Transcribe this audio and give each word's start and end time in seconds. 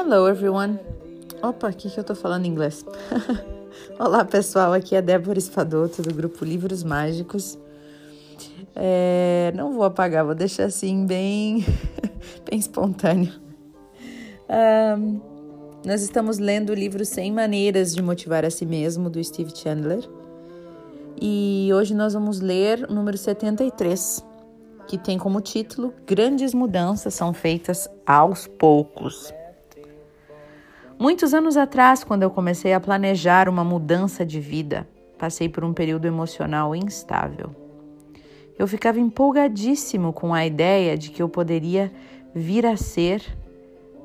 Hello, 0.00 0.28
everyone. 0.28 0.78
Opa, 1.42 1.70
aqui 1.70 1.90
que 1.90 1.98
eu 1.98 2.04
tô 2.04 2.14
falando 2.14 2.44
em 2.44 2.48
inglês. 2.48 2.86
Olá, 3.98 4.24
pessoal. 4.24 4.72
Aqui 4.72 4.94
é 4.94 5.02
Débora 5.02 5.40
Espadoto 5.40 6.02
do 6.02 6.14
grupo 6.14 6.44
Livros 6.44 6.84
Mágicos. 6.84 7.58
É, 8.76 9.52
não 9.56 9.72
vou 9.72 9.82
apagar, 9.82 10.24
vou 10.24 10.36
deixar 10.36 10.66
assim 10.66 11.04
bem, 11.04 11.66
bem 12.48 12.60
espontâneo. 12.60 13.32
Um, 14.48 15.20
nós 15.84 16.00
estamos 16.00 16.38
lendo 16.38 16.70
o 16.70 16.74
livro 16.74 17.04
100 17.04 17.32
Maneiras 17.32 17.92
de 17.92 18.00
Motivar 18.00 18.44
a 18.44 18.50
Si 18.50 18.64
Mesmo, 18.64 19.10
do 19.10 19.22
Steve 19.22 19.50
Chandler. 19.52 20.08
E 21.20 21.70
hoje 21.74 21.92
nós 21.92 22.14
vamos 22.14 22.38
ler 22.38 22.86
o 22.88 22.94
número 22.94 23.18
73, 23.18 24.24
que 24.86 24.96
tem 24.96 25.18
como 25.18 25.40
título 25.40 25.92
Grandes 26.06 26.54
Mudanças 26.54 27.14
são 27.14 27.34
feitas 27.34 27.90
aos 28.06 28.46
poucos. 28.46 29.34
Muitos 30.98 31.32
anos 31.32 31.56
atrás, 31.56 32.02
quando 32.02 32.24
eu 32.24 32.30
comecei 32.30 32.72
a 32.72 32.80
planejar 32.80 33.48
uma 33.48 33.62
mudança 33.62 34.26
de 34.26 34.40
vida, 34.40 34.84
passei 35.16 35.48
por 35.48 35.62
um 35.62 35.72
período 35.72 36.06
emocional 36.06 36.74
instável. 36.74 37.54
Eu 38.58 38.66
ficava 38.66 38.98
empolgadíssimo 38.98 40.12
com 40.12 40.34
a 40.34 40.44
ideia 40.44 40.98
de 40.98 41.10
que 41.10 41.22
eu 41.22 41.28
poderia 41.28 41.92
vir 42.34 42.66
a 42.66 42.76
ser, 42.76 43.22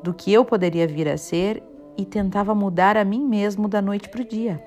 do 0.03 0.13
que 0.13 0.31
eu 0.31 0.45
poderia 0.45 0.85
vir 0.85 1.09
a 1.09 1.17
ser, 1.17 1.63
e 1.97 2.05
tentava 2.05 2.53
mudar 2.53 2.95
a 2.95 3.03
mim 3.03 3.25
mesmo 3.25 3.67
da 3.67 3.81
noite 3.81 4.07
para 4.07 4.21
o 4.21 4.25
dia. 4.25 4.63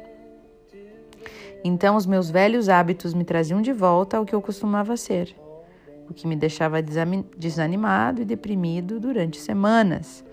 Então, 1.62 1.94
os 1.94 2.06
meus 2.06 2.28
velhos 2.28 2.68
hábitos 2.68 3.14
me 3.14 3.22
traziam 3.22 3.62
de 3.62 3.72
volta 3.72 4.16
ao 4.16 4.24
que 4.24 4.34
eu 4.34 4.42
costumava 4.42 4.96
ser, 4.96 5.32
o 6.10 6.12
que 6.12 6.26
me 6.26 6.34
deixava 6.34 6.82
desanimado 6.82 8.20
e 8.20 8.24
deprimido 8.24 8.98
durante 8.98 9.38
semanas 9.38 10.24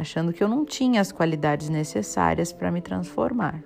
achando 0.00 0.32
que 0.32 0.42
eu 0.42 0.48
não 0.48 0.64
tinha 0.64 1.00
as 1.00 1.12
qualidades 1.12 1.68
necessárias 1.68 2.52
para 2.52 2.70
me 2.70 2.80
transformar. 2.80 3.62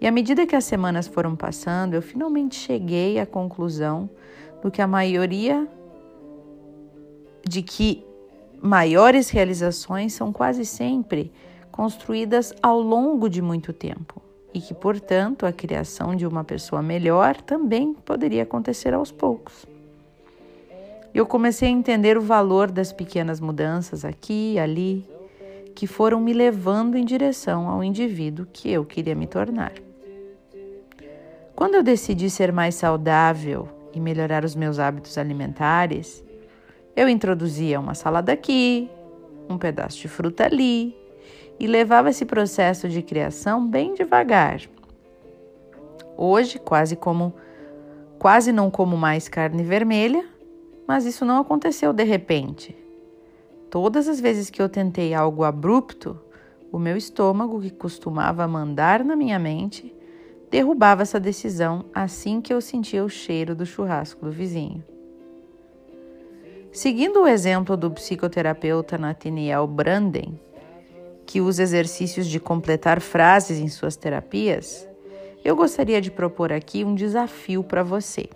E 0.00 0.06
à 0.06 0.10
medida 0.10 0.46
que 0.46 0.56
as 0.56 0.64
semanas 0.64 1.06
foram 1.06 1.34
passando, 1.34 1.94
eu 1.94 2.02
finalmente 2.02 2.56
cheguei 2.56 3.18
à 3.18 3.24
conclusão 3.24 4.10
do 4.62 4.70
que 4.70 4.82
a 4.82 4.86
maioria 4.86 5.66
de 7.48 7.62
que 7.62 8.04
maiores 8.60 9.30
realizações 9.30 10.12
são 10.12 10.32
quase 10.32 10.66
sempre 10.66 11.32
construídas 11.70 12.52
ao 12.62 12.80
longo 12.80 13.28
de 13.28 13.40
muito 13.40 13.72
tempo 13.72 14.20
e 14.52 14.60
que, 14.60 14.74
portanto, 14.74 15.46
a 15.46 15.52
criação 15.52 16.16
de 16.16 16.26
uma 16.26 16.42
pessoa 16.42 16.82
melhor 16.82 17.40
também 17.40 17.94
poderia 17.94 18.42
acontecer 18.42 18.92
aos 18.92 19.12
poucos 19.12 19.75
eu 21.16 21.24
comecei 21.24 21.68
a 21.68 21.72
entender 21.72 22.18
o 22.18 22.20
valor 22.20 22.70
das 22.70 22.92
pequenas 22.92 23.40
mudanças 23.40 24.04
aqui 24.04 24.52
e 24.54 24.58
ali 24.58 25.08
que 25.74 25.86
foram 25.86 26.20
me 26.20 26.34
levando 26.34 26.94
em 26.96 27.06
direção 27.06 27.68
ao 27.68 27.82
indivíduo 27.82 28.46
que 28.52 28.70
eu 28.70 28.84
queria 28.84 29.14
me 29.14 29.26
tornar. 29.26 29.72
Quando 31.54 31.74
eu 31.74 31.82
decidi 31.82 32.28
ser 32.28 32.52
mais 32.52 32.74
saudável 32.74 33.66
e 33.94 33.98
melhorar 33.98 34.44
os 34.44 34.54
meus 34.54 34.78
hábitos 34.78 35.16
alimentares, 35.16 36.22
eu 36.94 37.08
introduzia 37.08 37.80
uma 37.80 37.94
salada 37.94 38.32
aqui, 38.32 38.90
um 39.48 39.56
pedaço 39.56 39.96
de 39.98 40.08
fruta 40.08 40.44
ali 40.44 40.94
e 41.58 41.66
levava 41.66 42.10
esse 42.10 42.26
processo 42.26 42.90
de 42.90 43.00
criação 43.00 43.66
bem 43.66 43.94
devagar. 43.94 44.60
Hoje, 46.14 46.58
quase 46.58 46.94
como 46.94 47.32
quase 48.18 48.52
não 48.52 48.70
como 48.70 48.98
mais 48.98 49.28
carne 49.28 49.62
vermelha, 49.62 50.35
mas 50.86 51.04
isso 51.04 51.24
não 51.24 51.38
aconteceu 51.38 51.92
de 51.92 52.04
repente. 52.04 52.76
Todas 53.70 54.08
as 54.08 54.20
vezes 54.20 54.48
que 54.48 54.62
eu 54.62 54.68
tentei 54.68 55.12
algo 55.12 55.44
abrupto, 55.44 56.18
o 56.70 56.78
meu 56.78 56.96
estômago, 56.96 57.60
que 57.60 57.70
costumava 57.70 58.46
mandar 58.46 59.04
na 59.04 59.16
minha 59.16 59.38
mente, 59.38 59.94
derrubava 60.50 61.02
essa 61.02 61.18
decisão 61.18 61.84
assim 61.94 62.40
que 62.40 62.52
eu 62.52 62.60
sentia 62.60 63.04
o 63.04 63.08
cheiro 63.08 63.54
do 63.54 63.66
churrasco 63.66 64.24
do 64.24 64.30
vizinho. 64.30 64.84
Seguindo 66.72 67.22
o 67.22 67.26
exemplo 67.26 67.76
do 67.76 67.90
psicoterapeuta 67.90 68.98
Nathaniel 68.98 69.66
Branden, 69.66 70.38
que 71.24 71.40
usa 71.40 71.62
exercícios 71.62 72.26
de 72.26 72.38
completar 72.38 73.00
frases 73.00 73.58
em 73.58 73.68
suas 73.68 73.96
terapias, 73.96 74.86
eu 75.44 75.56
gostaria 75.56 76.00
de 76.00 76.10
propor 76.10 76.52
aqui 76.52 76.84
um 76.84 76.94
desafio 76.94 77.64
para 77.64 77.82
você. 77.82 78.28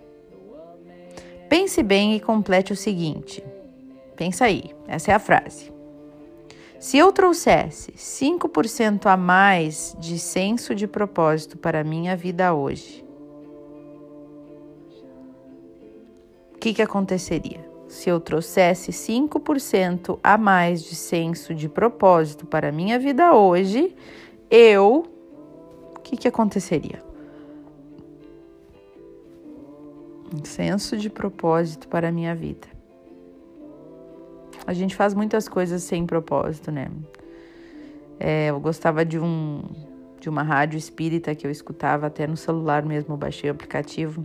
Pense 1.51 1.83
bem 1.83 2.15
e 2.15 2.19
complete 2.21 2.71
o 2.71 2.77
seguinte. 2.77 3.43
Pensa 4.15 4.45
aí, 4.45 4.73
essa 4.87 5.11
é 5.11 5.13
a 5.13 5.19
frase. 5.19 5.69
Se 6.79 6.97
eu 6.97 7.11
trouxesse 7.11 7.91
5% 7.91 9.05
a 9.05 9.17
mais 9.17 9.93
de 9.99 10.17
senso 10.17 10.73
de 10.73 10.87
propósito 10.87 11.57
para 11.57 11.81
a 11.81 11.83
minha 11.83 12.15
vida 12.15 12.53
hoje, 12.53 13.05
o 16.55 16.57
que, 16.57 16.73
que 16.73 16.81
aconteceria? 16.81 17.69
Se 17.89 18.09
eu 18.09 18.21
trouxesse 18.21 18.93
5% 18.93 20.19
a 20.23 20.37
mais 20.37 20.81
de 20.81 20.95
senso 20.95 21.53
de 21.53 21.67
propósito 21.67 22.45
para 22.45 22.69
a 22.69 22.71
minha 22.71 22.97
vida 22.97 23.33
hoje, 23.33 23.93
eu. 24.49 25.03
O 25.97 25.99
que, 25.99 26.15
que 26.15 26.29
aconteceria? 26.29 27.10
Um 30.33 30.45
senso 30.45 30.97
de 30.97 31.09
propósito 31.09 31.87
para 31.87 32.09
a 32.09 32.11
minha 32.11 32.33
vida. 32.35 32.67
A 34.65 34.73
gente 34.73 34.95
faz 34.95 35.13
muitas 35.13 35.49
coisas 35.49 35.83
sem 35.83 36.05
propósito, 36.05 36.71
né? 36.71 36.89
É, 38.19 38.49
eu 38.49 38.59
gostava 38.59 39.03
de 39.03 39.19
um 39.19 39.63
de 40.19 40.29
uma 40.29 40.43
rádio 40.43 40.77
espírita 40.77 41.33
que 41.33 41.47
eu 41.47 41.49
escutava 41.49 42.05
até 42.05 42.27
no 42.27 42.37
celular 42.37 42.85
mesmo, 42.85 43.15
eu 43.15 43.17
baixei 43.17 43.49
o 43.49 43.53
aplicativo. 43.53 44.23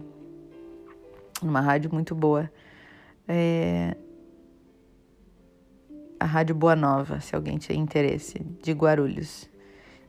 Uma 1.42 1.62
rádio 1.62 1.90
muito 1.90 2.14
boa. 2.14 2.50
É, 3.26 3.96
a 6.20 6.24
Rádio 6.26 6.54
Boa 6.54 6.76
Nova, 6.76 7.18
se 7.20 7.34
alguém 7.34 7.56
tiver 7.56 7.76
interesse, 7.76 8.38
de 8.62 8.72
Guarulhos. 8.72 9.48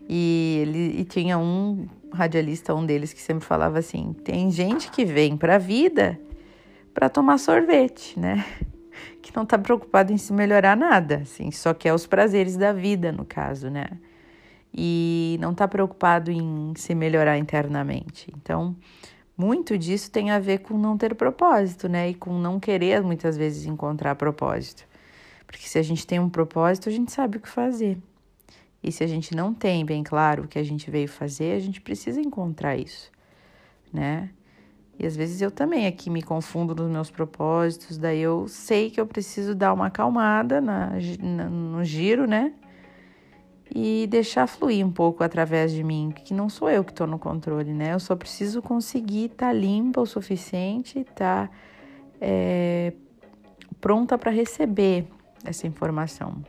E 0.08 0.60
ele 0.62 1.02
e 1.02 1.04
tinha 1.04 1.38
um 1.38 1.88
radialista, 2.12 2.74
um 2.74 2.86
deles, 2.86 3.14
que 3.14 3.22
sempre 3.22 3.46
falava 3.46 3.80
assim: 3.80 4.14
tem 4.24 4.50
gente 4.52 4.90
que 4.90 5.04
vem 5.04 5.36
para 5.36 5.56
a 5.56 5.60
vida 5.60 6.20
para 6.94 7.10
tomar 7.10 7.38
sorvete, 7.38 8.20
né? 8.20 8.46
Que 9.22 9.36
não 9.36 9.44
está 9.44 9.60
preocupado 9.60 10.12
em 10.12 10.18
se 10.18 10.34
melhorar 10.34 10.76
nada, 10.76 11.18
assim, 11.18 11.52
só 11.52 11.74
quer 11.74 11.94
os 11.94 12.08
prazeres 12.08 12.56
da 12.56 12.72
vida, 12.72 13.12
no 13.12 13.26
caso, 13.26 13.70
né? 13.70 13.86
E 14.74 15.38
não 15.40 15.52
está 15.52 15.68
preocupado 15.68 16.32
em 16.32 16.74
se 16.76 16.96
melhorar 16.96 17.38
internamente. 17.38 18.32
Então, 18.36 18.76
muito 19.38 19.78
disso 19.78 20.10
tem 20.10 20.32
a 20.32 20.40
ver 20.40 20.60
com 20.60 20.78
não 20.78 20.98
ter 20.98 21.14
propósito, 21.14 21.88
né? 21.88 22.10
E 22.10 22.14
com 22.16 22.40
não 22.40 22.60
querer 22.60 23.04
muitas 23.04 23.38
vezes 23.38 23.66
encontrar 23.66 24.16
propósito. 24.16 24.84
Porque 25.46 25.68
se 25.68 25.78
a 25.78 25.84
gente 25.84 26.08
tem 26.08 26.20
um 26.20 26.30
propósito, 26.30 26.90
a 26.90 26.92
gente 26.92 27.12
sabe 27.12 27.38
o 27.38 27.42
que 27.42 27.50
fazer. 27.50 27.98
E 28.84 28.92
se 28.92 29.04
a 29.04 29.08
gente 29.08 29.36
não 29.36 29.54
tem 29.54 29.84
bem 29.84 30.04
claro 30.04 30.44
o 30.44 30.48
que 30.48 30.60
a 30.60 30.64
gente 30.64 30.90
veio 30.90 31.08
fazer, 31.08 31.56
a 31.56 31.60
gente 31.60 31.82
precisa 31.82 32.22
encontrar 32.22 32.78
isso, 32.78 33.12
né? 33.92 34.30
E 35.00 35.06
às 35.06 35.16
vezes 35.16 35.42
eu 35.42 35.52
também 35.52 35.86
aqui 35.86 36.10
me 36.10 36.24
confundo 36.24 36.74
nos 36.74 36.92
meus 36.92 37.12
propósitos, 37.12 37.98
daí 37.98 38.20
eu 38.20 38.48
sei 38.48 38.90
que 38.90 39.00
eu 39.00 39.06
preciso 39.06 39.54
dar 39.54 39.72
uma 39.74 39.88
acalmada 39.88 40.60
na, 40.60 40.94
na, 41.20 41.50
no 41.50 41.84
giro, 41.84 42.26
né? 42.26 42.54
E 43.74 44.08
deixar 44.10 44.48
fluir 44.48 44.86
um 44.86 44.92
pouco 44.92 45.24
através 45.24 45.72
de 45.72 45.84
mim, 45.84 46.12
que 46.12 46.34
não 46.34 46.50
sou 46.50 46.70
eu 46.70 46.84
que 46.84 46.92
estou 46.92 47.06
no 47.06 47.20
controle, 47.20 47.74
né? 47.74 47.94
Eu 47.94 48.00
só 48.00 48.16
preciso 48.16 48.62
conseguir 48.62 49.26
estar 49.26 49.48
tá 49.48 49.54
limpa 49.54 50.02
o 50.02 50.06
suficiente, 50.06 51.00
estar 51.00 51.48
tá, 51.48 51.50
é, 52.20 52.94
pronta 53.80 54.18
para 54.18 54.32
receber 54.32 55.08
essa 55.44 55.68
informação. 55.68 56.44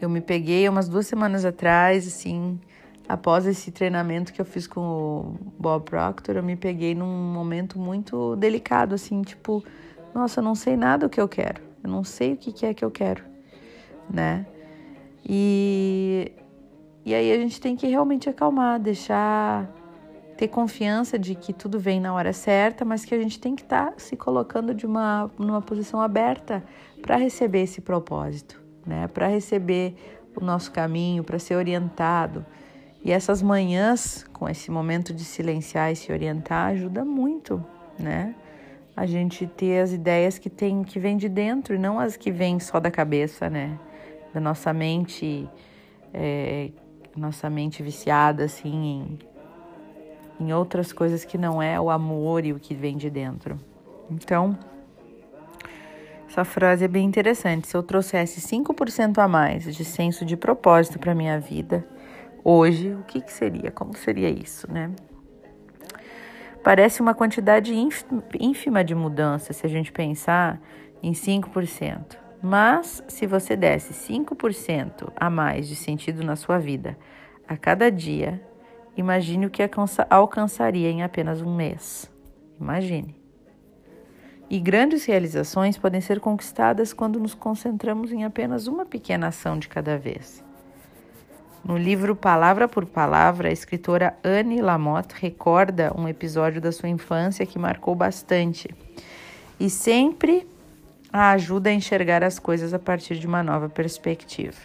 Eu 0.00 0.08
me 0.08 0.20
peguei 0.20 0.68
umas 0.68 0.88
duas 0.88 1.06
semanas 1.08 1.44
atrás, 1.44 2.06
assim, 2.06 2.58
após 3.08 3.46
esse 3.46 3.72
treinamento 3.72 4.32
que 4.32 4.40
eu 4.40 4.44
fiz 4.44 4.66
com 4.66 4.80
o 4.80 5.36
Bob 5.58 5.84
Proctor, 5.84 6.36
eu 6.36 6.42
me 6.42 6.54
peguei 6.54 6.94
num 6.94 7.32
momento 7.32 7.78
muito 7.80 8.36
delicado, 8.36 8.94
assim, 8.94 9.22
tipo, 9.22 9.64
nossa, 10.14 10.38
eu 10.38 10.44
não 10.44 10.54
sei 10.54 10.76
nada 10.76 11.06
o 11.06 11.10
que 11.10 11.20
eu 11.20 11.28
quero, 11.28 11.60
eu 11.82 11.90
não 11.90 12.04
sei 12.04 12.34
o 12.34 12.36
que 12.36 12.64
é 12.64 12.72
que 12.72 12.84
eu 12.84 12.92
quero, 12.92 13.24
né? 14.08 14.46
E, 15.28 16.30
e 17.04 17.12
aí 17.12 17.32
a 17.32 17.36
gente 17.36 17.60
tem 17.60 17.74
que 17.74 17.88
realmente 17.88 18.30
acalmar, 18.30 18.78
deixar, 18.78 19.68
ter 20.36 20.46
confiança 20.46 21.18
de 21.18 21.34
que 21.34 21.52
tudo 21.52 21.76
vem 21.80 22.00
na 22.00 22.14
hora 22.14 22.32
certa, 22.32 22.84
mas 22.84 23.04
que 23.04 23.14
a 23.16 23.18
gente 23.20 23.40
tem 23.40 23.56
que 23.56 23.62
estar 23.62 23.90
tá 23.90 23.98
se 23.98 24.16
colocando 24.16 24.72
de 24.72 24.86
uma, 24.86 25.28
numa 25.36 25.60
posição 25.60 26.00
aberta 26.00 26.62
para 27.02 27.16
receber 27.16 27.62
esse 27.62 27.80
propósito 27.80 28.67
né, 28.88 29.06
para 29.06 29.28
receber 29.28 29.94
o 30.34 30.44
nosso 30.44 30.72
caminho, 30.72 31.22
para 31.22 31.38
ser 31.38 31.54
orientado. 31.54 32.44
E 33.04 33.12
essas 33.12 33.40
manhãs, 33.40 34.24
com 34.32 34.48
esse 34.48 34.70
momento 34.70 35.14
de 35.14 35.24
silenciar 35.24 35.92
e 35.92 35.96
se 35.96 36.10
orientar, 36.10 36.70
ajuda 36.70 37.04
muito, 37.04 37.64
né? 37.98 38.34
A 38.96 39.06
gente 39.06 39.46
ter 39.46 39.80
as 39.80 39.92
ideias 39.92 40.38
que 40.38 40.50
tem 40.50 40.82
que 40.82 40.98
vêm 40.98 41.16
de 41.16 41.28
dentro 41.28 41.76
e 41.76 41.78
não 41.78 42.00
as 42.00 42.16
que 42.16 42.32
vêm 42.32 42.58
só 42.58 42.80
da 42.80 42.90
cabeça, 42.90 43.48
né? 43.48 43.78
da 44.32 44.40
nossa 44.40 44.72
mente, 44.72 45.48
é, 46.12 46.70
nossa 47.16 47.48
mente 47.48 47.82
viciada 47.82 48.44
assim 48.44 49.18
em, 50.38 50.46
em 50.46 50.52
outras 50.52 50.92
coisas 50.92 51.24
que 51.24 51.38
não 51.38 51.62
é 51.62 51.80
o 51.80 51.90
amor 51.90 52.44
e 52.44 52.52
o 52.52 52.58
que 52.58 52.74
vem 52.74 52.96
de 52.96 53.10
dentro. 53.10 53.58
Então, 54.10 54.56
essa 56.38 56.44
frase 56.44 56.84
é 56.84 56.88
bem 56.88 57.04
interessante. 57.04 57.66
Se 57.66 57.76
eu 57.76 57.82
trouxesse 57.82 58.40
5% 58.40 59.18
a 59.18 59.26
mais 59.26 59.64
de 59.64 59.84
senso 59.84 60.24
de 60.24 60.36
propósito 60.36 60.96
para 60.96 61.12
minha 61.12 61.40
vida 61.40 61.84
hoje, 62.44 62.94
o 62.94 63.02
que, 63.02 63.20
que 63.20 63.32
seria? 63.32 63.72
Como 63.72 63.96
seria 63.96 64.30
isso, 64.30 64.72
né? 64.72 64.92
Parece 66.62 67.00
uma 67.00 67.12
quantidade 67.12 67.74
ínfima 68.38 68.84
de 68.84 68.94
mudança 68.94 69.52
se 69.52 69.66
a 69.66 69.68
gente 69.68 69.90
pensar 69.90 70.60
em 71.02 71.10
5%. 71.10 72.16
Mas 72.40 73.02
se 73.08 73.26
você 73.26 73.56
desse 73.56 73.92
5% 73.92 75.10
a 75.16 75.28
mais 75.28 75.66
de 75.66 75.74
sentido 75.74 76.22
na 76.22 76.36
sua 76.36 76.58
vida 76.60 76.96
a 77.48 77.56
cada 77.56 77.90
dia, 77.90 78.40
imagine 78.96 79.46
o 79.46 79.50
que 79.50 79.68
alcançaria 80.08 80.88
em 80.88 81.02
apenas 81.02 81.42
um 81.42 81.52
mês. 81.52 82.08
Imagine. 82.60 83.17
E 84.50 84.58
grandes 84.58 85.04
realizações 85.04 85.76
podem 85.76 86.00
ser 86.00 86.20
conquistadas 86.20 86.94
quando 86.94 87.20
nos 87.20 87.34
concentramos 87.34 88.10
em 88.12 88.24
apenas 88.24 88.66
uma 88.66 88.86
pequena 88.86 89.28
ação 89.28 89.58
de 89.58 89.68
cada 89.68 89.98
vez. 89.98 90.42
No 91.62 91.76
livro 91.76 92.16
Palavra 92.16 92.66
por 92.66 92.86
Palavra, 92.86 93.50
a 93.50 93.52
escritora 93.52 94.16
Anne 94.24 94.62
Lamotte 94.62 95.14
recorda 95.18 95.92
um 95.94 96.08
episódio 96.08 96.62
da 96.62 96.72
sua 96.72 96.88
infância 96.88 97.44
que 97.44 97.58
marcou 97.58 97.94
bastante 97.94 98.74
e 99.60 99.68
sempre 99.68 100.48
a 101.12 101.32
ajuda 101.32 101.68
a 101.68 101.74
enxergar 101.74 102.24
as 102.24 102.38
coisas 102.38 102.72
a 102.72 102.78
partir 102.78 103.18
de 103.18 103.26
uma 103.26 103.42
nova 103.42 103.68
perspectiva. 103.68 104.56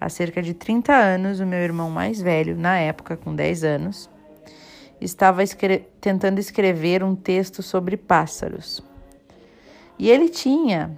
Há 0.00 0.08
cerca 0.08 0.40
de 0.40 0.54
30 0.54 0.92
anos, 0.92 1.40
o 1.40 1.46
meu 1.46 1.60
irmão 1.60 1.90
mais 1.90 2.20
velho, 2.20 2.56
na 2.56 2.78
época 2.78 3.16
com 3.16 3.34
10 3.34 3.64
anos, 3.64 4.10
estava 5.00 5.42
escre 5.42 5.88
tentando 6.00 6.38
escrever 6.38 7.02
um 7.02 7.14
texto 7.14 7.62
sobre 7.62 7.96
pássaros. 7.96 8.82
E 9.98 10.10
ele 10.10 10.28
tinha 10.28 10.96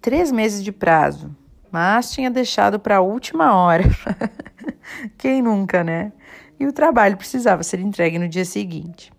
três 0.00 0.30
meses 0.30 0.62
de 0.62 0.72
prazo, 0.72 1.34
mas 1.70 2.10
tinha 2.10 2.30
deixado 2.30 2.78
para 2.78 2.96
a 2.96 3.00
última 3.00 3.54
hora. 3.54 3.84
Quem 5.18 5.42
nunca, 5.42 5.82
né? 5.82 6.12
E 6.58 6.66
o 6.66 6.72
trabalho 6.72 7.16
precisava 7.16 7.62
ser 7.62 7.80
entregue 7.80 8.18
no 8.18 8.28
dia 8.28 8.44
seguinte. 8.44 9.12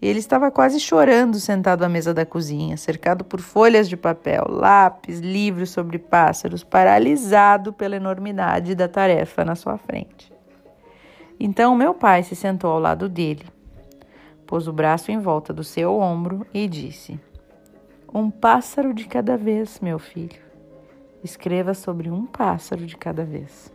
Ele 0.00 0.18
estava 0.18 0.50
quase 0.50 0.78
chorando 0.78 1.40
sentado 1.40 1.82
à 1.84 1.88
mesa 1.88 2.12
da 2.12 2.26
cozinha, 2.26 2.76
cercado 2.76 3.24
por 3.24 3.40
folhas 3.40 3.88
de 3.88 3.96
papel, 3.96 4.44
lápis, 4.46 5.20
livros 5.20 5.70
sobre 5.70 5.98
pássaros, 5.98 6.62
paralisado 6.62 7.72
pela 7.72 7.96
enormidade 7.96 8.74
da 8.74 8.88
tarefa 8.88 9.42
na 9.42 9.54
sua 9.54 9.78
frente. 9.78 10.35
Então 11.38 11.74
meu 11.74 11.92
pai 11.92 12.22
se 12.22 12.34
sentou 12.34 12.70
ao 12.70 12.80
lado 12.80 13.08
dele, 13.08 13.44
pôs 14.46 14.66
o 14.66 14.72
braço 14.72 15.10
em 15.10 15.18
volta 15.18 15.52
do 15.52 15.62
seu 15.62 15.98
ombro 15.98 16.46
e 16.52 16.66
disse: 16.66 17.20
Um 18.12 18.30
pássaro 18.30 18.94
de 18.94 19.04
cada 19.04 19.36
vez, 19.36 19.80
meu 19.80 19.98
filho. 19.98 20.40
Escreva 21.22 21.74
sobre 21.74 22.10
um 22.10 22.24
pássaro 22.24 22.86
de 22.86 22.96
cada 22.96 23.24
vez. 23.24 23.72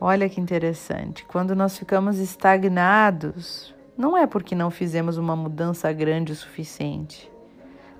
Olha 0.00 0.28
que 0.28 0.40
interessante. 0.40 1.24
Quando 1.24 1.56
nós 1.56 1.76
ficamos 1.76 2.18
estagnados, 2.18 3.74
não 3.96 4.16
é 4.16 4.26
porque 4.26 4.54
não 4.54 4.70
fizemos 4.70 5.18
uma 5.18 5.34
mudança 5.34 5.92
grande 5.92 6.30
o 6.30 6.36
suficiente, 6.36 7.30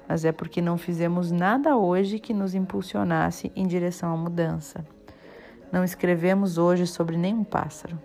mas 0.08 0.24
é 0.24 0.30
porque 0.30 0.62
não 0.62 0.78
fizemos 0.78 1.32
nada 1.32 1.76
hoje 1.76 2.20
que 2.20 2.32
nos 2.32 2.54
impulsionasse 2.54 3.50
em 3.56 3.66
direção 3.66 4.14
à 4.14 4.16
mudança. 4.16 4.86
Não 5.70 5.84
escrevemos 5.84 6.56
hoje 6.56 6.86
sobre 6.86 7.16
nenhum 7.16 7.44
pássaro. 7.44 7.98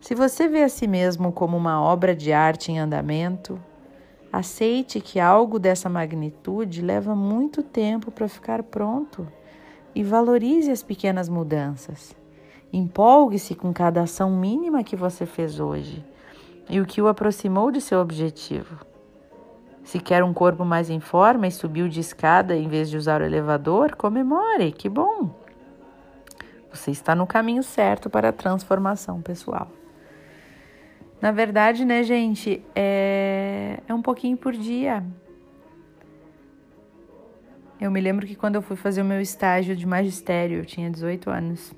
Se 0.00 0.14
você 0.14 0.48
vê 0.48 0.64
a 0.64 0.68
si 0.68 0.88
mesmo 0.88 1.30
como 1.30 1.56
uma 1.56 1.80
obra 1.80 2.14
de 2.14 2.32
arte 2.32 2.72
em 2.72 2.80
andamento, 2.80 3.60
aceite 4.32 5.00
que 5.00 5.20
algo 5.20 5.60
dessa 5.60 5.88
magnitude 5.88 6.82
leva 6.82 7.14
muito 7.14 7.62
tempo 7.62 8.10
para 8.10 8.26
ficar 8.28 8.64
pronto 8.64 9.28
e 9.94 10.02
valorize 10.02 10.70
as 10.70 10.82
pequenas 10.82 11.28
mudanças. 11.28 12.16
Empolgue-se 12.72 13.54
com 13.54 13.72
cada 13.72 14.02
ação 14.02 14.30
mínima 14.30 14.82
que 14.82 14.96
você 14.96 15.24
fez 15.24 15.60
hoje 15.60 16.04
e 16.68 16.80
o 16.80 16.86
que 16.86 17.00
o 17.00 17.06
aproximou 17.06 17.70
de 17.70 17.80
seu 17.80 18.00
objetivo. 18.00 18.84
Se 19.84 20.00
quer 20.00 20.24
um 20.24 20.32
corpo 20.32 20.64
mais 20.64 20.90
em 20.90 20.98
forma 20.98 21.46
e 21.46 21.52
subiu 21.52 21.88
de 21.88 22.00
escada 22.00 22.56
em 22.56 22.66
vez 22.66 22.88
de 22.88 22.96
usar 22.96 23.20
o 23.20 23.24
elevador, 23.24 23.94
comemore, 23.94 24.72
que 24.72 24.88
bom! 24.88 25.41
Você 26.72 26.90
está 26.90 27.14
no 27.14 27.26
caminho 27.26 27.62
certo 27.62 28.08
para 28.08 28.30
a 28.30 28.32
transformação 28.32 29.20
pessoal. 29.20 29.70
Na 31.20 31.30
verdade, 31.30 31.84
né, 31.84 32.02
gente, 32.02 32.64
é, 32.74 33.78
é 33.86 33.94
um 33.94 34.02
pouquinho 34.02 34.36
por 34.36 34.52
dia. 34.52 35.04
Eu 37.80 37.90
me 37.90 38.00
lembro 38.00 38.26
que 38.26 38.34
quando 38.34 38.56
eu 38.56 38.62
fui 38.62 38.76
fazer 38.76 39.02
o 39.02 39.04
meu 39.04 39.20
estágio 39.20 39.76
de 39.76 39.86
magistério, 39.86 40.58
eu 40.58 40.64
tinha 40.64 40.90
18 40.90 41.30
anos, 41.30 41.72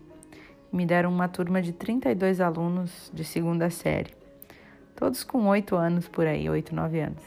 me 0.72 0.86
deram 0.86 1.10
uma 1.10 1.28
turma 1.28 1.60
de 1.60 1.72
32 1.72 2.40
alunos 2.40 3.10
de 3.12 3.24
segunda 3.24 3.68
série, 3.70 4.14
todos 4.94 5.24
com 5.24 5.46
8 5.46 5.76
anos 5.76 6.08
por 6.08 6.26
aí, 6.26 6.48
8, 6.48 6.74
9 6.74 7.00
anos. 7.00 7.22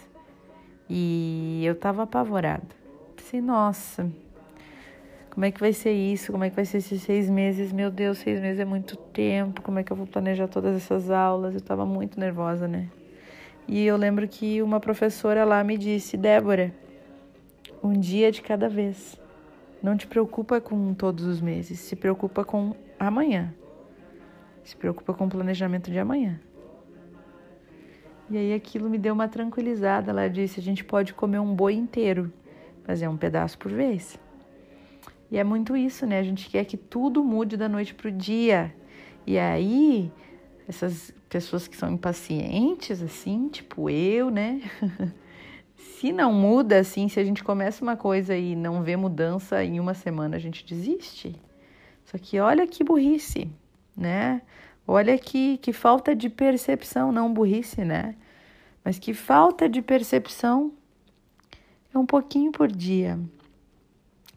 E 0.89 1.63
eu 1.65 1.75
tava 1.75 2.03
apavorada. 2.03 2.67
Pensei, 3.15 3.41
nossa, 3.41 4.09
como 5.37 5.45
é 5.45 5.51
que 5.51 5.59
vai 5.59 5.71
ser 5.71 5.91
isso? 5.91 6.31
Como 6.31 6.43
é 6.43 6.49
que 6.49 6.55
vai 6.55 6.65
ser 6.65 6.79
esses 6.79 6.99
seis 7.03 7.29
meses? 7.29 7.71
Meu 7.71 7.91
Deus, 7.91 8.17
seis 8.17 8.41
meses 8.41 8.59
é 8.59 8.65
muito 8.65 8.97
tempo. 8.97 9.61
Como 9.61 9.77
é 9.77 9.83
que 9.83 9.91
eu 9.91 9.95
vou 9.95 10.07
planejar 10.07 10.47
todas 10.47 10.75
essas 10.75 11.11
aulas? 11.11 11.53
Eu 11.53 11.59
estava 11.59 11.85
muito 11.85 12.19
nervosa, 12.19 12.67
né? 12.67 12.89
E 13.67 13.85
eu 13.85 13.97
lembro 13.97 14.27
que 14.27 14.63
uma 14.63 14.79
professora 14.79 15.45
lá 15.45 15.63
me 15.63 15.77
disse: 15.77 16.17
Débora, 16.17 16.73
um 17.83 17.93
dia 17.93 18.31
de 18.31 18.41
cada 18.41 18.67
vez. 18.67 19.15
Não 19.79 19.95
te 19.95 20.07
preocupa 20.07 20.59
com 20.59 20.91
todos 20.95 21.23
os 21.25 21.39
meses, 21.39 21.81
se 21.81 21.95
preocupa 21.95 22.43
com 22.43 22.75
amanhã. 22.99 23.53
Se 24.63 24.75
preocupa 24.75 25.13
com 25.13 25.25
o 25.25 25.29
planejamento 25.29 25.91
de 25.91 25.99
amanhã. 25.99 26.39
E 28.27 28.39
aí 28.39 28.55
aquilo 28.55 28.89
me 28.89 28.97
deu 28.97 29.13
uma 29.13 29.27
tranquilizada. 29.27 30.09
Ela 30.09 30.27
disse: 30.27 30.59
a 30.59 30.63
gente 30.63 30.83
pode 30.83 31.13
comer 31.13 31.37
um 31.37 31.53
boi 31.53 31.75
inteiro, 31.75 32.33
fazer 32.85 33.07
um 33.07 33.15
pedaço 33.15 33.55
por 33.59 33.71
vez. 33.71 34.19
E 35.29 35.37
é 35.37 35.43
muito 35.43 35.75
isso, 35.75 36.05
né? 36.05 36.19
A 36.19 36.23
gente 36.23 36.49
quer 36.49 36.65
que 36.65 36.77
tudo 36.77 37.23
mude 37.23 37.57
da 37.57 37.67
noite 37.67 37.93
para 37.93 38.07
o 38.07 38.11
dia. 38.11 38.73
E 39.25 39.37
aí, 39.37 40.11
essas 40.67 41.13
pessoas 41.29 41.67
que 41.67 41.75
são 41.75 41.91
impacientes, 41.91 43.01
assim, 43.01 43.49
tipo 43.49 43.89
eu, 43.89 44.29
né? 44.29 44.61
se 45.75 46.11
não 46.11 46.31
muda, 46.31 46.79
assim, 46.79 47.09
se 47.09 47.19
a 47.19 47.23
gente 47.23 47.43
começa 47.43 47.83
uma 47.83 47.97
coisa 47.97 48.35
e 48.35 48.55
não 48.55 48.83
vê 48.83 48.95
mudança 48.95 49.63
em 49.63 49.79
uma 49.79 49.93
semana, 49.93 50.37
a 50.37 50.39
gente 50.39 50.65
desiste. 50.65 51.35
Só 52.05 52.17
que 52.17 52.39
olha 52.39 52.65
que 52.65 52.83
burrice, 52.83 53.49
né? 53.95 54.41
Olha 54.87 55.17
que, 55.17 55.57
que 55.57 55.73
falta 55.73 56.15
de 56.15 56.29
percepção, 56.29 57.11
não 57.11 57.33
burrice, 57.33 57.83
né? 57.83 58.15
Mas 58.83 58.97
que 58.97 59.13
falta 59.13 59.67
de 59.67 59.81
percepção 59.81 60.71
é 61.93 61.97
um 61.97 62.05
pouquinho 62.05 62.51
por 62.53 62.71
dia. 62.71 63.19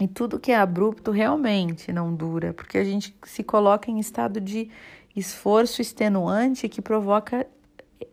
E 0.01 0.09
tudo 0.09 0.41
que 0.41 0.51
é 0.51 0.57
abrupto 0.57 1.11
realmente 1.11 1.93
não 1.93 2.15
dura, 2.15 2.55
porque 2.55 2.79
a 2.79 2.85
gente 2.85 3.15
se 3.23 3.45
coloca 3.45 3.91
em 3.91 4.01
estado 4.01 4.41
de 4.41 4.71
esforço 5.15 5.83
extenuante 5.83 6.71
que 6.71 6.81
provoca 6.81 7.47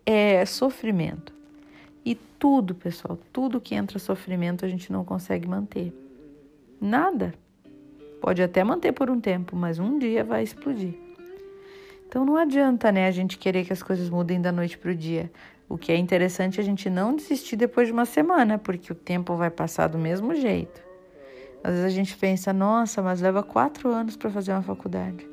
é, 0.05 0.45
sofrimento. 0.45 1.33
E 2.05 2.13
tudo, 2.13 2.75
pessoal, 2.75 3.17
tudo 3.31 3.61
que 3.61 3.73
entra 3.73 3.99
sofrimento 3.99 4.65
a 4.65 4.67
gente 4.67 4.91
não 4.91 5.05
consegue 5.05 5.47
manter. 5.47 5.93
Nada. 6.79 7.33
Pode 8.19 8.43
até 8.43 8.65
manter 8.65 8.91
por 8.91 9.09
um 9.09 9.21
tempo, 9.21 9.55
mas 9.55 9.79
um 9.79 9.97
dia 9.97 10.25
vai 10.25 10.43
explodir. 10.43 10.93
Então 12.05 12.25
não 12.25 12.35
adianta, 12.35 12.91
né, 12.91 13.07
a 13.07 13.11
gente 13.11 13.37
querer 13.37 13.63
que 13.63 13.71
as 13.71 13.81
coisas 13.81 14.09
mudem 14.09 14.41
da 14.41 14.51
noite 14.51 14.77
para 14.77 14.91
o 14.91 14.95
dia. 14.95 15.31
O 15.69 15.77
que 15.77 15.93
é 15.93 15.95
interessante 15.95 16.59
é 16.59 16.63
a 16.63 16.65
gente 16.65 16.89
não 16.89 17.15
desistir 17.15 17.55
depois 17.55 17.87
de 17.87 17.93
uma 17.93 18.05
semana, 18.05 18.57
porque 18.57 18.91
o 18.91 18.95
tempo 18.95 19.35
vai 19.35 19.49
passar 19.49 19.87
do 19.87 19.97
mesmo 19.97 20.35
jeito. 20.35 20.86
Às 21.63 21.71
vezes 21.73 21.85
a 21.85 21.89
gente 21.89 22.15
pensa, 22.15 22.53
nossa, 22.53 23.01
mas 23.01 23.21
leva 23.21 23.43
quatro 23.43 23.89
anos 23.89 24.15
para 24.15 24.29
fazer 24.29 24.51
uma 24.51 24.61
faculdade. 24.61 25.27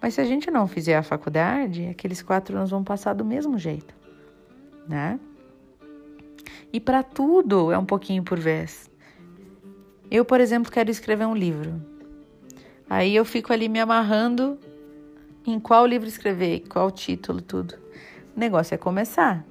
Mas 0.00 0.14
se 0.14 0.20
a 0.20 0.24
gente 0.24 0.50
não 0.50 0.66
fizer 0.66 0.96
a 0.96 1.02
faculdade, 1.02 1.86
aqueles 1.88 2.22
quatro 2.22 2.56
anos 2.56 2.70
vão 2.70 2.84
passar 2.84 3.14
do 3.14 3.24
mesmo 3.24 3.58
jeito, 3.58 3.94
né? 4.88 5.18
E 6.72 6.80
para 6.80 7.02
tudo 7.02 7.72
é 7.72 7.78
um 7.78 7.84
pouquinho 7.84 8.22
por 8.22 8.38
vez. 8.38 8.90
Eu, 10.10 10.24
por 10.24 10.40
exemplo, 10.40 10.70
quero 10.70 10.90
escrever 10.90 11.26
um 11.26 11.34
livro. 11.34 11.82
Aí 12.88 13.16
eu 13.16 13.24
fico 13.24 13.52
ali 13.52 13.68
me 13.68 13.80
amarrando 13.80 14.58
em 15.44 15.58
qual 15.58 15.86
livro 15.86 16.06
escrever, 16.06 16.60
qual 16.68 16.90
título, 16.90 17.40
tudo. 17.40 17.74
O 18.36 18.38
negócio 18.38 18.74
é 18.74 18.78
começar. 18.78 19.44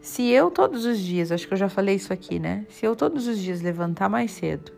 Se 0.00 0.30
eu 0.30 0.50
todos 0.50 0.84
os 0.84 0.98
dias, 0.98 1.32
acho 1.32 1.48
que 1.48 1.54
eu 1.54 1.58
já 1.58 1.68
falei 1.68 1.96
isso 1.96 2.12
aqui, 2.12 2.38
né? 2.38 2.64
Se 2.70 2.86
eu 2.86 2.94
todos 2.94 3.26
os 3.26 3.38
dias 3.38 3.60
levantar 3.60 4.08
mais 4.08 4.30
cedo, 4.30 4.72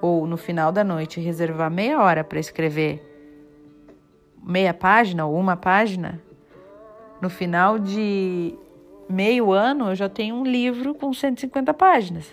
ou 0.00 0.26
no 0.26 0.36
final 0.36 0.72
da 0.72 0.82
noite 0.82 1.20
reservar 1.20 1.70
meia 1.70 2.00
hora 2.00 2.24
para 2.24 2.38
escrever 2.38 3.06
meia 4.42 4.72
página 4.72 5.26
ou 5.26 5.38
uma 5.38 5.56
página, 5.56 6.20
no 7.20 7.28
final 7.28 7.78
de 7.78 8.54
meio 9.08 9.52
ano 9.52 9.88
eu 9.88 9.94
já 9.94 10.08
tenho 10.08 10.34
um 10.36 10.44
livro 10.44 10.94
com 10.94 11.12
150 11.12 11.74
páginas. 11.74 12.26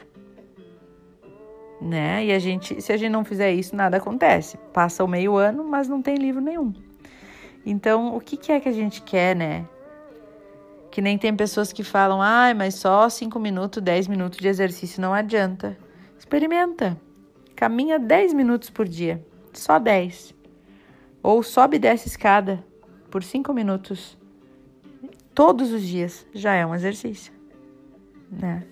Né? 1.81 2.25
E 2.25 2.31
a 2.31 2.39
gente, 2.39 2.81
se 2.81 2.91
a 2.91 2.97
gente 2.97 3.11
não 3.11 3.23
fizer 3.23 3.51
isso, 3.51 3.75
nada 3.75 3.97
acontece. 3.97 4.57
Passa 4.73 5.03
o 5.03 5.07
meio 5.07 5.35
ano, 5.35 5.63
mas 5.63 5.87
não 5.87 6.01
tem 6.01 6.15
livro 6.15 6.41
nenhum. 6.41 6.73
Então, 7.63 8.15
o 8.15 8.19
que, 8.19 8.35
que 8.37 8.51
é 8.51 8.59
que 8.59 8.69
a 8.69 8.71
gente 8.71 9.01
quer, 9.01 9.35
né? 9.35 9.65
Que 10.89 11.01
nem 11.01 11.17
tem 11.17 11.35
pessoas 11.35 11.71
que 11.71 11.83
falam, 11.83 12.19
ai, 12.21 12.51
ah, 12.51 12.55
mas 12.55 12.75
só 12.75 13.07
5 13.07 13.37
minutos, 13.39 13.83
10 13.83 14.07
minutos 14.07 14.39
de 14.39 14.47
exercício 14.47 15.01
não 15.01 15.13
adianta. 15.13 15.77
Experimenta. 16.17 16.97
Caminha 17.57 17.97
10 17.97 18.33
minutos 18.33 18.69
por 18.69 18.87
dia. 18.87 19.25
Só 19.51 19.79
10. 19.79 20.35
Ou 21.23 21.41
sobe 21.41 21.77
e 21.77 21.79
desce 21.79 22.07
escada 22.07 22.63
por 23.09 23.23
5 23.23 23.51
minutos. 23.51 24.15
Todos 25.33 25.71
os 25.71 25.81
dias 25.81 26.23
já 26.35 26.53
é 26.53 26.63
um 26.63 26.75
exercício. 26.75 27.33
Né? 28.31 28.63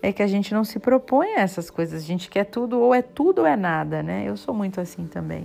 É 0.00 0.14
que 0.14 0.22
a 0.22 0.26
gente 0.26 0.54
não 0.54 0.64
se 0.64 0.78
propõe 0.78 1.34
a 1.34 1.40
essas 1.40 1.68
coisas. 1.68 2.02
A 2.02 2.06
gente 2.06 2.30
quer 2.30 2.44
tudo, 2.44 2.80
ou 2.80 2.94
é 2.94 3.02
tudo 3.02 3.40
ou 3.40 3.46
é 3.46 3.54
nada, 3.54 4.02
né? 4.02 4.24
Eu 4.26 4.34
sou 4.34 4.54
muito 4.54 4.80
assim 4.80 5.06
também. 5.06 5.42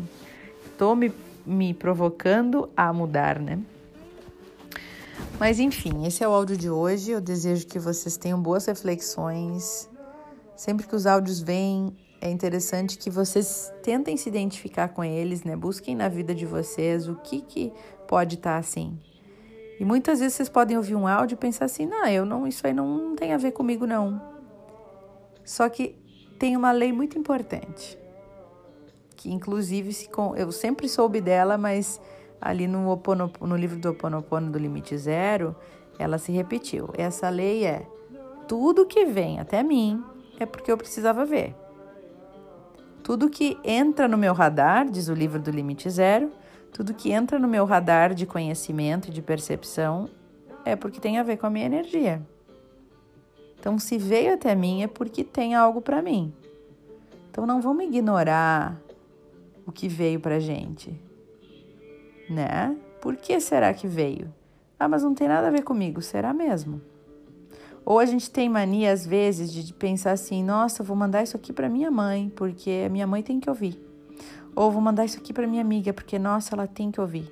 Tô 0.77 0.95
me, 0.95 1.11
me 1.45 1.73
provocando 1.73 2.69
a 2.73 2.93
mudar, 2.93 3.37
né? 3.37 3.59
Mas 5.37 5.59
enfim, 5.59 6.05
esse 6.05 6.23
é 6.23 6.27
o 6.27 6.31
áudio 6.31 6.55
de 6.55 6.69
hoje. 6.69 7.11
Eu 7.11 7.19
desejo 7.19 7.67
que 7.67 7.79
vocês 7.79 8.15
tenham 8.15 8.41
boas 8.41 8.65
reflexões. 8.65 9.89
Sempre 10.55 10.87
que 10.87 10.95
os 10.95 11.05
áudios 11.05 11.41
vêm, 11.41 11.93
é 12.25 12.31
interessante 12.31 12.97
que 12.97 13.09
vocês 13.09 13.71
tentem 13.83 14.17
se 14.17 14.27
identificar 14.27 14.89
com 14.89 15.03
eles, 15.03 15.43
né? 15.43 15.55
Busquem 15.55 15.95
na 15.95 16.09
vida 16.09 16.33
de 16.33 16.43
vocês 16.43 17.07
o 17.07 17.15
que, 17.15 17.39
que 17.39 17.71
pode 18.07 18.35
estar 18.35 18.53
tá 18.53 18.57
assim. 18.57 18.99
E 19.79 19.85
muitas 19.85 20.19
vezes 20.19 20.33
vocês 20.33 20.49
podem 20.49 20.75
ouvir 20.75 20.95
um 20.95 21.07
áudio 21.07 21.35
e 21.35 21.37
pensar 21.37 21.65
assim: 21.65 21.85
não, 21.85 22.07
eu 22.07 22.25
não, 22.25 22.47
isso 22.47 22.65
aí 22.65 22.73
não 22.73 23.15
tem 23.15 23.31
a 23.31 23.37
ver 23.37 23.51
comigo, 23.51 23.85
não. 23.85 24.19
Só 25.43 25.69
que 25.69 25.95
tem 26.39 26.57
uma 26.57 26.71
lei 26.71 26.91
muito 26.91 27.15
importante, 27.15 27.95
que 29.15 29.31
inclusive 29.31 29.93
se, 29.93 30.09
eu 30.35 30.51
sempre 30.51 30.89
soube 30.89 31.21
dela, 31.21 31.59
mas 31.59 32.01
ali 32.41 32.67
no, 32.67 32.89
Opono, 32.89 33.31
no 33.39 33.55
livro 33.55 33.77
do 33.77 33.91
Oponopono 33.91 34.51
do 34.51 34.57
Limite 34.57 34.97
Zero, 34.97 35.55
ela 35.99 36.17
se 36.17 36.31
repetiu. 36.31 36.89
Essa 36.97 37.29
lei 37.29 37.67
é: 37.67 37.87
tudo 38.47 38.87
que 38.87 39.05
vem 39.05 39.39
até 39.39 39.61
mim 39.61 40.03
é 40.39 40.45
porque 40.47 40.71
eu 40.71 40.77
precisava 40.77 41.23
ver. 41.23 41.64
Tudo 43.05 43.29
que 43.29 43.57
entra 43.63 44.05
no 44.05 44.17
meu 44.17 44.33
radar, 44.33 44.89
diz 44.89 45.07
o 45.07 45.13
livro 45.13 45.39
do 45.39 45.49
Limite 45.49 45.89
Zero, 45.89 46.29
tudo 46.73 46.93
que 46.93 47.13
entra 47.13 47.39
no 47.39 47.47
meu 47.47 47.63
radar 47.63 48.13
de 48.13 48.25
conhecimento 48.25 49.07
e 49.07 49.11
de 49.11 49.21
percepção 49.21 50.09
é 50.65 50.75
porque 50.75 50.99
tem 50.99 51.17
a 51.17 51.23
ver 51.23 51.37
com 51.37 51.47
a 51.47 51.49
minha 51.49 51.65
energia. 51.65 52.21
Então, 53.57 53.79
se 53.79 53.97
veio 53.97 54.33
até 54.33 54.53
mim 54.53 54.83
é 54.83 54.87
porque 54.87 55.23
tem 55.23 55.55
algo 55.55 55.79
para 55.79 56.01
mim. 56.01 56.33
Então, 57.31 57.45
não 57.45 57.61
vamos 57.61 57.85
ignorar 57.85 58.75
o 59.65 59.71
que 59.71 59.87
veio 59.87 60.19
para 60.19 60.37
gente 60.39 60.99
né? 62.29 62.75
Por 63.01 63.15
que 63.15 63.39
será 63.39 63.73
que 63.73 63.87
veio? 63.87 64.33
Ah, 64.79 64.87
mas 64.87 65.03
não 65.03 65.13
tem 65.13 65.27
nada 65.27 65.47
a 65.47 65.51
ver 65.51 65.63
comigo, 65.63 66.01
será 66.01 66.33
mesmo? 66.33 66.81
Ou 67.85 67.99
a 67.99 68.05
gente 68.05 68.31
tem 68.31 68.49
mania, 68.49 68.91
às 68.91 69.05
vezes, 69.05 69.53
de 69.53 69.71
pensar 69.71 70.13
assim: 70.13 70.43
nossa, 70.43 70.83
vou 70.83 70.95
mandar 70.95 71.21
isso 71.21 71.37
aqui 71.37 71.53
para 71.53 71.69
minha 71.69 71.91
mãe, 71.91 72.31
porque 72.35 72.83
a 72.85 72.89
minha 72.89 73.05
mãe 73.05 73.21
tem 73.21 73.39
que 73.39 73.49
ouvir. 73.49 73.79
Ou 74.55 74.71
vou 74.71 74.81
mandar 74.81 75.05
isso 75.05 75.19
aqui 75.19 75.31
para 75.31 75.45
minha 75.45 75.61
amiga, 75.61 75.93
porque, 75.93 76.17
nossa, 76.17 76.55
ela 76.55 76.65
tem 76.65 76.89
que 76.89 76.99
ouvir. 76.99 77.31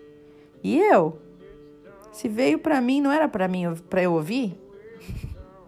E 0.63 0.77
eu? 0.77 1.19
Se 2.12 2.29
veio 2.29 2.60
para 2.60 2.79
mim, 2.79 3.01
não 3.01 3.12
era 3.12 3.27
para 3.27 3.48
mim, 3.48 3.74
para 3.89 4.03
eu 4.03 4.13
ouvir? 4.13 4.55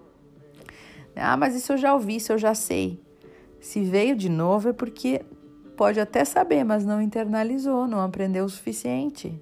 ah, 1.15 1.36
mas 1.36 1.56
isso 1.56 1.74
eu 1.74 1.77
já 1.77 1.94
ouvi, 1.94 2.18
isso 2.18 2.32
eu 2.34 2.38
já 2.38 2.54
sei. 2.54 3.01
Se 3.60 3.84
veio 3.84 4.15
de 4.15 4.30
novo 4.30 4.70
é 4.70 4.74
porque 4.74 5.25
pode 5.75 6.00
até 6.00 6.24
saber, 6.24 6.63
mas 6.63 6.86
não 6.86 7.01
internalizou, 7.01 7.88
não 7.88 8.01
aprendeu 8.01 8.46
o 8.46 8.50
suficiente. 8.50 9.34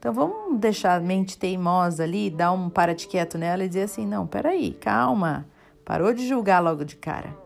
Então 0.00 0.14
vamos 0.14 0.58
deixar 0.58 0.98
a 0.98 1.00
mente 1.00 1.36
teimosa 1.36 2.04
ali, 2.04 2.30
dar 2.30 2.52
um 2.52 2.70
para 2.70 2.94
de 2.94 3.06
quieto 3.06 3.36
nela 3.36 3.62
e 3.62 3.68
dizer 3.68 3.82
assim: 3.82 4.06
não, 4.06 4.26
peraí, 4.26 4.72
calma, 4.72 5.46
parou 5.84 6.14
de 6.14 6.26
julgar 6.26 6.58
logo 6.60 6.86
de 6.86 6.96
cara. 6.96 7.36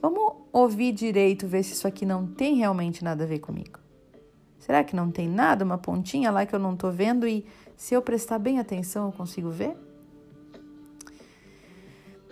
Vamos 0.00 0.36
ouvir 0.50 0.92
direito, 0.92 1.46
ver 1.46 1.62
se 1.62 1.74
isso 1.74 1.86
aqui 1.86 2.06
não 2.06 2.26
tem 2.26 2.56
realmente 2.56 3.04
nada 3.04 3.24
a 3.24 3.26
ver 3.26 3.40
comigo. 3.40 3.78
Será 4.58 4.82
que 4.82 4.96
não 4.96 5.10
tem 5.10 5.28
nada, 5.28 5.66
uma 5.66 5.76
pontinha 5.76 6.30
lá 6.30 6.46
que 6.46 6.54
eu 6.54 6.58
não 6.58 6.72
estou 6.72 6.90
vendo 6.90 7.28
e 7.28 7.44
se 7.76 7.92
eu 7.92 8.00
prestar 8.00 8.38
bem 8.38 8.58
atenção 8.58 9.06
eu 9.06 9.12
consigo 9.12 9.50
ver? 9.50 9.76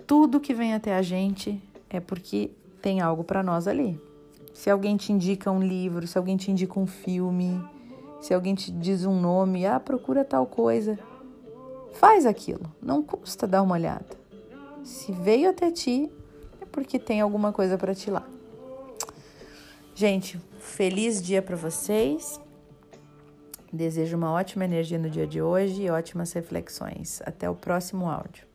Tudo 0.06 0.40
que 0.40 0.54
vem 0.54 0.72
até 0.72 0.96
a 0.96 1.02
gente 1.02 1.62
é 1.90 2.00
porque 2.00 2.50
tem 2.80 3.02
algo 3.02 3.22
para 3.22 3.42
nós 3.42 3.68
ali. 3.68 4.00
Se 4.54 4.70
alguém 4.70 4.96
te 4.96 5.12
indica 5.12 5.50
um 5.50 5.60
livro, 5.62 6.06
se 6.06 6.16
alguém 6.16 6.36
te 6.36 6.50
indica 6.50 6.80
um 6.80 6.86
filme, 6.86 7.62
se 8.24 8.32
alguém 8.32 8.54
te 8.54 8.72
diz 8.72 9.04
um 9.04 9.20
nome, 9.20 9.66
ah, 9.66 9.78
procura 9.78 10.24
tal 10.24 10.46
coisa. 10.46 10.98
Faz 11.92 12.24
aquilo, 12.24 12.72
não 12.80 13.02
custa 13.02 13.46
dar 13.46 13.60
uma 13.60 13.74
olhada. 13.74 14.16
Se 14.82 15.12
veio 15.12 15.50
até 15.50 15.70
ti, 15.70 16.10
é 16.58 16.64
porque 16.64 16.98
tem 16.98 17.20
alguma 17.20 17.52
coisa 17.52 17.76
para 17.76 17.94
ti 17.94 18.10
lá. 18.10 18.26
Gente, 19.94 20.40
feliz 20.58 21.22
dia 21.22 21.42
para 21.42 21.54
vocês. 21.54 22.40
Desejo 23.70 24.16
uma 24.16 24.32
ótima 24.32 24.64
energia 24.64 24.98
no 24.98 25.10
dia 25.10 25.26
de 25.26 25.42
hoje 25.42 25.82
e 25.82 25.90
ótimas 25.90 26.32
reflexões. 26.32 27.20
Até 27.26 27.50
o 27.50 27.54
próximo 27.54 28.08
áudio. 28.08 28.53